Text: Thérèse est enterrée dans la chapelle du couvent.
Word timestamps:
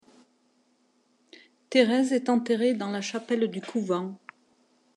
Thérèse 1.69 2.11
est 2.11 2.29
enterrée 2.29 2.73
dans 2.73 2.89
la 2.89 3.01
chapelle 3.01 3.51
du 3.51 3.61
couvent. 3.61 4.17